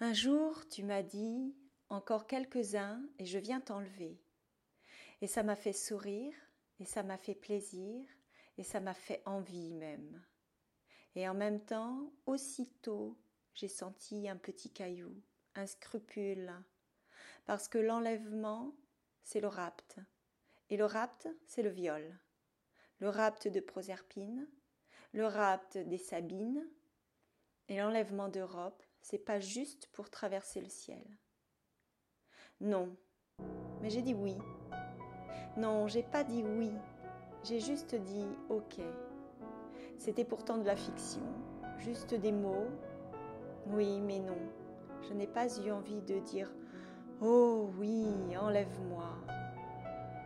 Un 0.00 0.12
jour, 0.12 0.68
tu 0.68 0.84
m'as 0.84 1.02
dit 1.02 1.56
encore 1.88 2.28
quelques-uns 2.28 3.02
et 3.18 3.26
je 3.26 3.36
viens 3.36 3.60
t'enlever. 3.60 4.22
Et 5.20 5.26
ça 5.26 5.42
m'a 5.42 5.56
fait 5.56 5.72
sourire, 5.72 6.36
et 6.78 6.84
ça 6.84 7.02
m'a 7.02 7.18
fait 7.18 7.34
plaisir, 7.34 8.06
et 8.58 8.62
ça 8.62 8.78
m'a 8.78 8.94
fait 8.94 9.20
envie 9.26 9.74
même. 9.74 10.24
Et 11.16 11.28
en 11.28 11.34
même 11.34 11.64
temps, 11.64 12.12
aussitôt, 12.26 13.18
j'ai 13.54 13.66
senti 13.66 14.28
un 14.28 14.36
petit 14.36 14.72
caillou, 14.72 15.20
un 15.56 15.66
scrupule, 15.66 16.54
parce 17.44 17.66
que 17.66 17.78
l'enlèvement, 17.78 18.76
c'est 19.24 19.40
le 19.40 19.48
rapt, 19.48 19.98
et 20.70 20.76
le 20.76 20.84
rapt, 20.84 21.28
c'est 21.44 21.64
le 21.64 21.70
viol. 21.70 22.20
Le 23.00 23.08
rapt 23.08 23.48
de 23.48 23.58
Proserpine, 23.58 24.48
le 25.12 25.26
rapt 25.26 25.76
des 25.76 25.98
Sabines, 25.98 26.64
et 27.66 27.78
l'enlèvement 27.78 28.28
d'Europe, 28.28 28.84
c'est 29.10 29.16
pas 29.16 29.40
juste 29.40 29.88
pour 29.94 30.10
traverser 30.10 30.60
le 30.60 30.68
ciel. 30.68 31.02
Non, 32.60 32.94
mais 33.80 33.88
j'ai 33.88 34.02
dit 34.02 34.12
oui. 34.12 34.36
Non, 35.56 35.88
j'ai 35.88 36.02
pas 36.02 36.24
dit 36.24 36.42
oui. 36.42 36.70
J'ai 37.42 37.58
juste 37.58 37.94
dit 37.94 38.26
ok. 38.50 38.80
C'était 39.96 40.26
pourtant 40.26 40.58
de 40.58 40.66
la 40.66 40.76
fiction, 40.76 41.22
juste 41.78 42.12
des 42.12 42.32
mots. 42.32 42.66
Oui, 43.68 43.98
mais 44.02 44.18
non. 44.18 44.36
Je 45.08 45.14
n'ai 45.14 45.26
pas 45.26 45.46
eu 45.58 45.70
envie 45.70 46.02
de 46.02 46.18
dire 46.18 46.52
Oh 47.22 47.70
oui, 47.78 48.36
enlève-moi. 48.36 49.08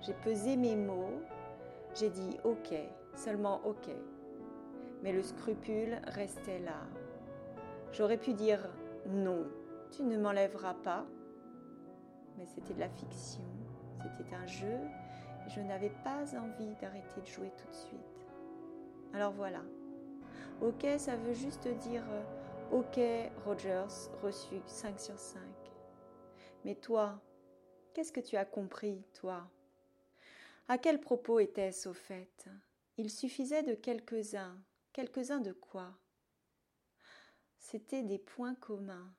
J'ai 0.00 0.14
pesé 0.14 0.56
mes 0.56 0.74
mots, 0.74 1.22
j'ai 1.94 2.10
dit 2.10 2.38
ok, 2.42 2.74
seulement 3.14 3.64
ok. 3.64 3.88
Mais 5.04 5.12
le 5.12 5.22
scrupule 5.22 6.00
restait 6.08 6.58
là. 6.58 6.80
J'aurais 7.96 8.18
pu 8.18 8.34
dire 8.34 8.58
non, 9.06 9.46
tu 9.92 10.02
ne 10.02 10.18
m'enlèveras 10.18 10.74
pas, 10.74 11.06
mais 12.36 12.44
c'était 12.44 12.74
de 12.74 12.80
la 12.80 12.88
fiction, 12.88 13.44
c'était 14.02 14.34
un 14.34 14.46
jeu, 14.46 14.80
et 15.46 15.50
je 15.50 15.60
n'avais 15.60 15.92
pas 16.02 16.24
envie 16.36 16.74
d'arrêter 16.80 17.20
de 17.20 17.26
jouer 17.26 17.52
tout 17.56 17.68
de 17.68 17.74
suite. 17.74 18.26
Alors 19.12 19.30
voilà. 19.30 19.62
Ok, 20.60 20.84
ça 20.98 21.14
veut 21.14 21.34
juste 21.34 21.68
dire 21.68 22.02
euh, 22.10 22.78
Ok, 22.78 22.98
Rogers, 23.44 24.10
reçu 24.24 24.56
5 24.66 24.98
sur 24.98 25.16
5. 25.16 25.40
Mais 26.64 26.74
toi, 26.74 27.22
qu'est-ce 27.92 28.12
que 28.12 28.20
tu 28.20 28.36
as 28.36 28.44
compris, 28.44 29.04
toi? 29.12 29.48
À 30.66 30.78
quel 30.78 30.98
propos 31.00 31.38
était-ce 31.38 31.88
au 31.88 31.92
fait? 31.92 32.46
Il 32.96 33.08
suffisait 33.08 33.62
de 33.62 33.74
quelques-uns. 33.74 34.58
Quelques-uns 34.92 35.40
de 35.40 35.52
quoi? 35.52 35.92
C'étaient 37.64 38.02
des 38.02 38.18
points 38.18 38.56
communs 38.56 39.10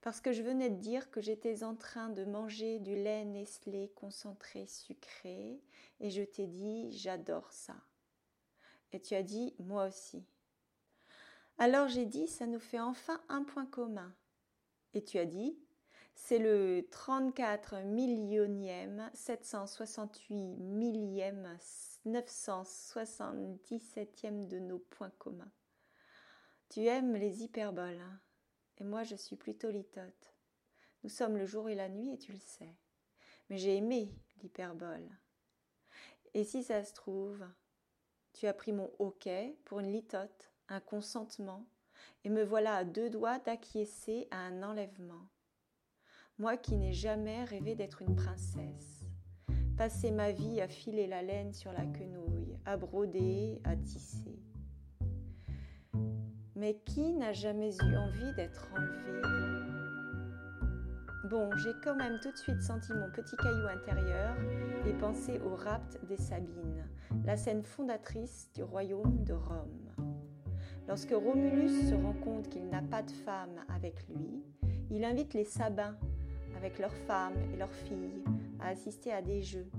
parce 0.00 0.20
que 0.20 0.32
je 0.32 0.42
venais 0.42 0.70
de 0.70 0.80
dire 0.80 1.08
que 1.12 1.20
j'étais 1.20 1.62
en 1.62 1.76
train 1.76 2.08
de 2.08 2.24
manger 2.24 2.80
du 2.80 2.96
lait 2.96 3.24
Nestlé 3.24 3.92
concentré 3.94 4.66
sucré, 4.66 5.62
et 6.00 6.10
je 6.10 6.24
t'ai 6.24 6.48
dit 6.48 6.90
j'adore 6.90 7.52
ça. 7.52 7.76
Et 8.90 9.00
tu 9.00 9.14
as 9.14 9.22
dit 9.22 9.54
moi 9.60 9.86
aussi. 9.86 10.26
Alors 11.58 11.86
j'ai 11.86 12.06
dit 12.06 12.26
ça 12.26 12.48
nous 12.48 12.58
fait 12.58 12.80
enfin 12.80 13.22
un 13.28 13.44
point 13.44 13.66
commun. 13.66 14.12
Et 14.94 15.04
tu 15.04 15.18
as 15.18 15.26
dit 15.26 15.56
c'est 16.16 16.40
le 16.40 16.88
34 16.90 17.84
millionième 17.84 19.08
768 19.14 20.56
millième 20.56 21.56
977e 22.04 24.48
de 24.48 24.58
nos 24.58 24.80
points 24.80 25.12
communs. 25.18 25.52
Tu 26.68 26.86
aimes 26.86 27.14
les 27.14 27.42
hyperboles. 27.42 28.00
Hein 28.00 28.20
et 28.80 28.84
moi 28.84 29.02
je 29.02 29.16
suis 29.16 29.36
plutôt 29.36 29.70
litote. 29.70 30.34
Nous 31.02 31.10
sommes 31.10 31.36
le 31.36 31.46
jour 31.46 31.68
et 31.68 31.74
la 31.74 31.88
nuit 31.88 32.12
et 32.12 32.18
tu 32.18 32.32
le 32.32 32.38
sais. 32.38 32.76
Mais 33.48 33.58
j'ai 33.58 33.76
aimé 33.76 34.14
l'hyperbole. 34.42 35.08
Et 36.34 36.44
si 36.44 36.62
ça 36.62 36.84
se 36.84 36.92
trouve, 36.92 37.44
tu 38.32 38.46
as 38.46 38.54
pris 38.54 38.72
mon 38.72 38.90
OK 38.98 39.28
pour 39.64 39.80
une 39.80 39.92
litote, 39.92 40.52
un 40.68 40.80
consentement, 40.80 41.66
et 42.24 42.28
me 42.28 42.44
voilà 42.44 42.76
à 42.76 42.84
deux 42.84 43.10
doigts 43.10 43.38
d'acquiescer 43.38 44.28
à 44.30 44.38
un 44.38 44.62
enlèvement. 44.62 45.28
Moi 46.38 46.56
qui 46.56 46.76
n'ai 46.76 46.92
jamais 46.92 47.44
rêvé 47.44 47.74
d'être 47.74 48.02
une 48.02 48.14
princesse, 48.14 49.04
passer 49.76 50.10
ma 50.10 50.30
vie 50.30 50.60
à 50.60 50.68
filer 50.68 51.06
la 51.06 51.22
laine 51.22 51.52
sur 51.52 51.72
la 51.72 51.86
quenouille, 51.86 52.56
à 52.64 52.76
broder, 52.76 53.60
à 53.64 53.74
tisser. 53.76 54.27
Mais 56.58 56.74
qui 56.84 57.12
n'a 57.12 57.32
jamais 57.32 57.70
eu 57.76 57.96
envie 57.96 58.34
d'être 58.34 58.68
enlevé? 58.74 59.22
Bon, 61.30 61.48
j'ai 61.58 61.70
quand 61.84 61.94
même 61.94 62.18
tout 62.20 62.32
de 62.32 62.36
suite 62.36 62.60
senti 62.60 62.92
mon 62.94 63.08
petit 63.12 63.36
caillou 63.36 63.68
intérieur 63.68 64.34
et 64.84 64.92
pensé 64.94 65.38
au 65.38 65.54
rapt 65.54 66.04
des 66.08 66.16
Sabines, 66.16 66.84
la 67.24 67.36
scène 67.36 67.62
fondatrice 67.62 68.50
du 68.56 68.64
royaume 68.64 69.22
de 69.22 69.34
Rome. 69.34 69.94
Lorsque 70.88 71.12
Romulus 71.12 71.90
se 71.90 71.94
rend 71.94 72.14
compte 72.24 72.48
qu'il 72.48 72.68
n'a 72.68 72.82
pas 72.82 73.02
de 73.02 73.12
femme 73.12 73.64
avec 73.72 74.08
lui, 74.08 74.42
il 74.90 75.04
invite 75.04 75.34
les 75.34 75.44
Sabins, 75.44 75.94
avec 76.56 76.80
leurs 76.80 76.96
femmes 77.06 77.38
et 77.54 77.56
leurs 77.56 77.70
filles, 77.70 78.24
à 78.58 78.70
assister 78.70 79.12
à 79.12 79.22
des 79.22 79.42
jeux, 79.42 79.70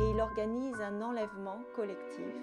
et 0.00 0.10
il 0.14 0.18
organise 0.18 0.80
un 0.80 1.02
enlèvement 1.02 1.58
collectif 1.74 2.34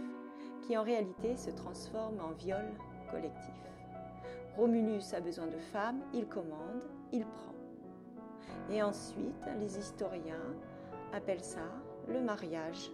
qui 0.62 0.78
en 0.78 0.84
réalité 0.84 1.36
se 1.36 1.50
transforme 1.50 2.20
en 2.20 2.34
viol 2.34 2.66
collectif. 3.14 3.54
Romulus 4.58 5.14
a 5.14 5.20
besoin 5.20 5.48
de 5.48 5.58
femmes, 5.72 6.02
il 6.14 6.28
commande, 6.28 6.82
il 7.12 7.26
prend. 7.26 7.54
Et 8.72 8.82
ensuite, 8.82 9.46
les 9.60 9.78
historiens 9.78 10.56
appellent 11.14 11.44
ça 11.44 11.68
le 12.08 12.22
mariage 12.22 12.92